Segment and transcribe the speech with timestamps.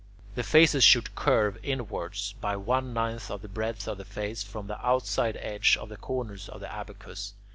[0.33, 4.65] The faces should curve inwards, by one ninth of the breadth of the face, from
[4.65, 7.35] the outside edge of the corners of the abacus.